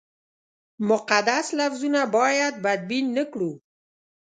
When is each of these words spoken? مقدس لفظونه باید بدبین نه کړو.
مقدس 0.89 1.47
لفظونه 1.59 2.01
باید 2.15 2.53
بدبین 2.63 3.05
نه 3.17 3.23
کړو. 3.31 3.51